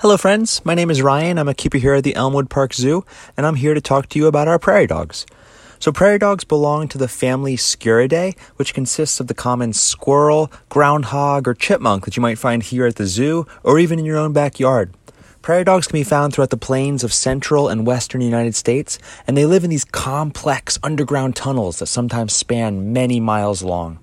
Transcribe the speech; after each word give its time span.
Hello, 0.00 0.18
friends. 0.18 0.62
My 0.62 0.74
name 0.74 0.90
is 0.90 1.00
Ryan. 1.00 1.38
I'm 1.38 1.48
a 1.48 1.54
keeper 1.54 1.78
here 1.78 1.94
at 1.94 2.04
the 2.04 2.14
Elmwood 2.14 2.50
Park 2.50 2.74
Zoo, 2.74 3.06
and 3.34 3.46
I'm 3.46 3.54
here 3.54 3.72
to 3.72 3.80
talk 3.80 4.10
to 4.10 4.18
you 4.18 4.26
about 4.26 4.46
our 4.46 4.58
prairie 4.58 4.86
dogs. 4.86 5.24
So, 5.78 5.90
prairie 5.90 6.18
dogs 6.18 6.44
belong 6.44 6.88
to 6.88 6.98
the 6.98 7.08
family 7.08 7.56
Sciuridae, 7.56 8.38
which 8.56 8.74
consists 8.74 9.20
of 9.20 9.26
the 9.26 9.32
common 9.32 9.72
squirrel, 9.72 10.52
groundhog, 10.68 11.48
or 11.48 11.54
chipmunk 11.54 12.04
that 12.04 12.14
you 12.14 12.20
might 12.20 12.36
find 12.36 12.62
here 12.62 12.84
at 12.84 12.96
the 12.96 13.06
zoo 13.06 13.46
or 13.62 13.78
even 13.78 13.98
in 13.98 14.04
your 14.04 14.18
own 14.18 14.34
backyard. 14.34 14.92
Prairie 15.40 15.64
dogs 15.64 15.86
can 15.86 15.98
be 15.98 16.04
found 16.04 16.34
throughout 16.34 16.50
the 16.50 16.58
plains 16.58 17.02
of 17.02 17.10
central 17.10 17.70
and 17.70 17.86
western 17.86 18.20
United 18.20 18.54
States, 18.54 18.98
and 19.26 19.34
they 19.34 19.46
live 19.46 19.64
in 19.64 19.70
these 19.70 19.86
complex 19.86 20.78
underground 20.82 21.36
tunnels 21.36 21.78
that 21.78 21.86
sometimes 21.86 22.34
span 22.34 22.92
many 22.92 23.18
miles 23.18 23.62
long. 23.62 23.98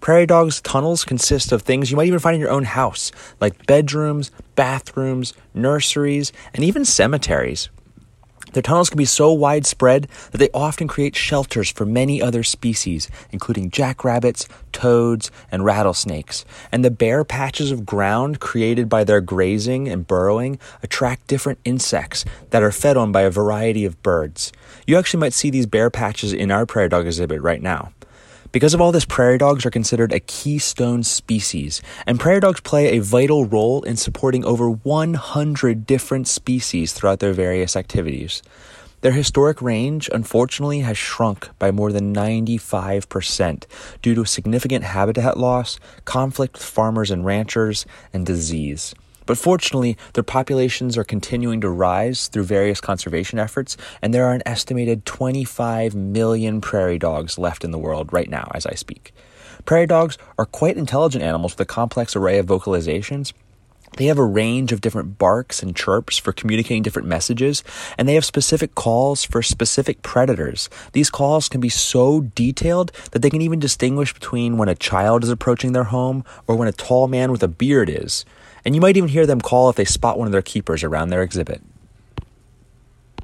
Prairie 0.00 0.24
dogs' 0.24 0.62
tunnels 0.62 1.04
consist 1.04 1.52
of 1.52 1.60
things 1.60 1.90
you 1.90 1.96
might 1.96 2.06
even 2.06 2.18
find 2.18 2.34
in 2.34 2.40
your 2.40 2.50
own 2.50 2.64
house, 2.64 3.12
like 3.38 3.66
bedrooms, 3.66 4.30
bathrooms, 4.56 5.34
nurseries, 5.52 6.32
and 6.54 6.64
even 6.64 6.86
cemeteries. 6.86 7.68
Their 8.54 8.62
tunnels 8.62 8.88
can 8.88 8.96
be 8.96 9.04
so 9.04 9.30
widespread 9.32 10.08
that 10.32 10.38
they 10.38 10.48
often 10.52 10.88
create 10.88 11.14
shelters 11.14 11.70
for 11.70 11.84
many 11.84 12.20
other 12.20 12.42
species, 12.42 13.08
including 13.30 13.70
jackrabbits, 13.70 14.48
toads, 14.72 15.30
and 15.52 15.64
rattlesnakes. 15.64 16.44
And 16.72 16.84
the 16.84 16.90
bare 16.90 17.22
patches 17.22 17.70
of 17.70 17.86
ground 17.86 18.40
created 18.40 18.88
by 18.88 19.04
their 19.04 19.20
grazing 19.20 19.86
and 19.86 20.06
burrowing 20.06 20.58
attract 20.82 21.26
different 21.26 21.60
insects 21.64 22.24
that 22.50 22.62
are 22.62 22.72
fed 22.72 22.96
on 22.96 23.12
by 23.12 23.20
a 23.20 23.30
variety 23.30 23.84
of 23.84 24.02
birds. 24.02 24.50
You 24.86 24.96
actually 24.96 25.20
might 25.20 25.34
see 25.34 25.50
these 25.50 25.66
bare 25.66 25.90
patches 25.90 26.32
in 26.32 26.50
our 26.50 26.64
prairie 26.64 26.88
dog 26.88 27.06
exhibit 27.06 27.42
right 27.42 27.62
now. 27.62 27.92
Because 28.52 28.74
of 28.74 28.80
all 28.80 28.90
this, 28.90 29.04
prairie 29.04 29.38
dogs 29.38 29.64
are 29.64 29.70
considered 29.70 30.12
a 30.12 30.18
keystone 30.18 31.04
species, 31.04 31.80
and 32.04 32.18
prairie 32.18 32.40
dogs 32.40 32.60
play 32.60 32.88
a 32.88 32.98
vital 32.98 33.44
role 33.44 33.80
in 33.82 33.96
supporting 33.96 34.44
over 34.44 34.68
100 34.68 35.86
different 35.86 36.26
species 36.26 36.92
throughout 36.92 37.20
their 37.20 37.32
various 37.32 37.76
activities. 37.76 38.42
Their 39.02 39.12
historic 39.12 39.62
range, 39.62 40.10
unfortunately, 40.12 40.80
has 40.80 40.98
shrunk 40.98 41.48
by 41.60 41.70
more 41.70 41.92
than 41.92 42.12
95% 42.12 43.66
due 44.02 44.16
to 44.16 44.24
significant 44.24 44.82
habitat 44.82 45.38
loss, 45.38 45.78
conflict 46.04 46.54
with 46.54 46.64
farmers 46.64 47.12
and 47.12 47.24
ranchers, 47.24 47.86
and 48.12 48.26
disease. 48.26 48.96
But 49.30 49.38
fortunately, 49.38 49.96
their 50.14 50.24
populations 50.24 50.98
are 50.98 51.04
continuing 51.04 51.60
to 51.60 51.70
rise 51.70 52.26
through 52.26 52.42
various 52.42 52.80
conservation 52.80 53.38
efforts, 53.38 53.76
and 54.02 54.12
there 54.12 54.24
are 54.24 54.34
an 54.34 54.42
estimated 54.44 55.06
25 55.06 55.94
million 55.94 56.60
prairie 56.60 56.98
dogs 56.98 57.38
left 57.38 57.62
in 57.62 57.70
the 57.70 57.78
world 57.78 58.12
right 58.12 58.28
now 58.28 58.50
as 58.56 58.66
I 58.66 58.74
speak. 58.74 59.14
Prairie 59.64 59.86
dogs 59.86 60.18
are 60.36 60.46
quite 60.46 60.76
intelligent 60.76 61.22
animals 61.22 61.52
with 61.52 61.60
a 61.60 61.64
complex 61.64 62.16
array 62.16 62.40
of 62.40 62.46
vocalizations. 62.46 63.32
They 63.96 64.06
have 64.06 64.18
a 64.18 64.24
range 64.24 64.72
of 64.72 64.80
different 64.80 65.18
barks 65.18 65.62
and 65.62 65.76
chirps 65.76 66.16
for 66.16 66.32
communicating 66.32 66.82
different 66.82 67.08
messages, 67.08 67.62
and 67.98 68.08
they 68.08 68.14
have 68.14 68.24
specific 68.24 68.74
calls 68.74 69.24
for 69.24 69.42
specific 69.42 70.02
predators. 70.02 70.70
These 70.92 71.10
calls 71.10 71.48
can 71.48 71.60
be 71.60 71.68
so 71.68 72.20
detailed 72.20 72.92
that 73.10 73.20
they 73.20 73.30
can 73.30 73.42
even 73.42 73.58
distinguish 73.58 74.14
between 74.14 74.56
when 74.56 74.68
a 74.68 74.74
child 74.74 75.24
is 75.24 75.30
approaching 75.30 75.72
their 75.72 75.84
home 75.84 76.24
or 76.46 76.56
when 76.56 76.68
a 76.68 76.72
tall 76.72 77.08
man 77.08 77.30
with 77.30 77.42
a 77.42 77.48
beard 77.48 77.90
is 77.90 78.24
and 78.64 78.74
you 78.74 78.80
might 78.80 78.96
even 78.96 79.08
hear 79.08 79.26
them 79.26 79.40
call 79.40 79.70
if 79.70 79.76
they 79.76 79.84
spot 79.84 80.18
one 80.18 80.26
of 80.26 80.32
their 80.32 80.42
keepers 80.42 80.84
around 80.84 81.08
their 81.08 81.22
exhibit. 81.22 81.62